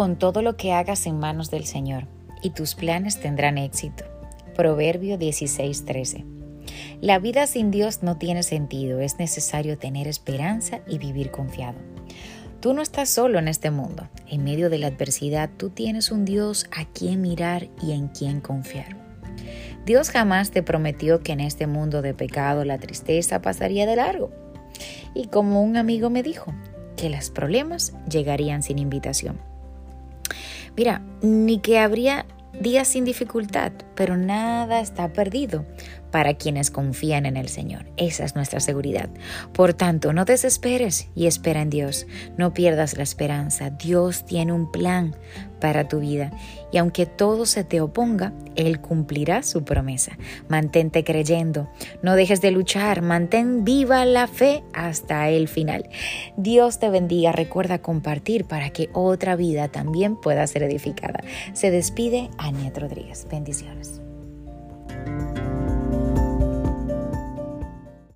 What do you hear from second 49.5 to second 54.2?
promesa. Mantente creyendo, no dejes de luchar, mantén viva